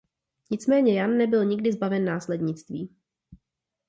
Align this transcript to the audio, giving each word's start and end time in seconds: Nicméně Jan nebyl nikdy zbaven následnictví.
Nicméně 0.51 0.99
Jan 0.99 1.17
nebyl 1.17 1.45
nikdy 1.45 1.73
zbaven 1.73 2.05
následnictví. 2.05 2.95